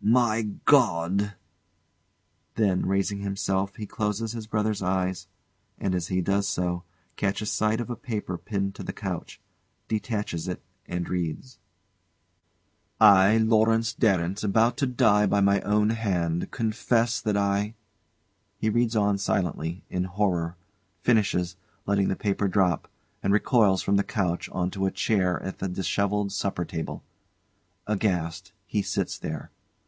]My 0.20 0.42
God! 0.66 1.34
[Then, 2.54 2.86
raising 2.86 3.18
himself, 3.20 3.74
he 3.74 3.86
closes 3.86 4.32
his 4.32 4.46
brother's 4.46 4.82
eyes, 4.82 5.26
and 5.78 5.94
as 5.94 6.06
he 6.08 6.20
does 6.22 6.48
so, 6.48 6.84
catches 7.16 7.50
sight 7.50 7.80
of 7.80 7.90
a 7.90 7.96
paper 7.96 8.38
pinned 8.38 8.74
to 8.76 8.82
the 8.82 8.92
couch; 8.92 9.40
detaches 9.88 10.46
it 10.48 10.62
and 10.86 11.08
reads:] 11.08 11.58
"I, 13.00 13.38
Lawrence 13.38 13.92
Darrant, 13.92 14.42
about 14.42 14.76
to 14.78 14.86
die 14.86 15.26
by 15.26 15.40
my 15.40 15.60
own 15.62 15.90
hand 15.90 16.50
confess 16.52 17.20
that 17.20 17.36
I" 17.36 17.74
[He 18.60 18.70
reads 18.70 18.96
on 18.96 19.18
silently, 19.18 19.82
in 19.90 20.04
horror; 20.04 20.56
finishes, 21.02 21.56
letting 21.84 22.08
the 22.08 22.16
paper 22.16 22.48
drop, 22.48 22.88
and 23.22 23.32
recoils 23.34 23.82
from 23.82 23.96
the 23.96 24.04
couch 24.04 24.48
on 24.48 24.70
to 24.70 24.86
a 24.86 24.90
chair 24.92 25.42
at 25.42 25.58
the 25.58 25.68
dishevelled 25.68 26.32
supper 26.32 26.64
table. 26.64 27.02
Aghast, 27.86 28.52
he 28.66 28.80
sits 28.82 29.18
there. 29.18 29.50